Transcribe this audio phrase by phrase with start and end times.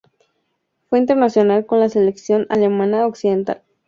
[0.89, 3.61] Fue internacional con la selección alemana occidental.